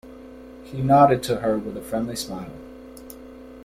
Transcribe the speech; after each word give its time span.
He 0.63 0.81
nodded 0.81 1.21
to 1.25 1.41
her 1.41 1.59
with 1.59 1.77
a 1.77 1.81
friendly 1.83 2.15
smile. 2.15 2.49